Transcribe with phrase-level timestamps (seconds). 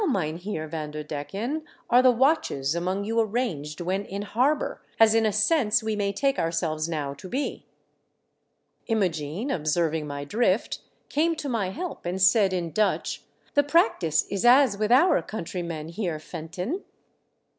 [0.09, 5.83] Mynheer Vanderdecken, are the watches among you arranged when in harbour, as in a sense
[5.83, 7.67] we may take ourselves now to be?"
[8.91, 13.21] Imogene observing my drift came to my help and said in Dutch.
[13.53, 16.83] The practice is as with our countrymen, Heer Fenton."